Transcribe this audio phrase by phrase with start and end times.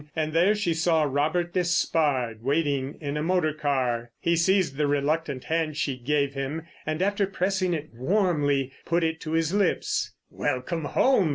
[0.15, 4.09] And there she saw Robert Despard waiting in a motor car.
[4.19, 9.21] He seized the reluctant hand she gave him, and after pressing it warmly, put it
[9.21, 10.15] to his lips.
[10.31, 11.29] "Welcome home!"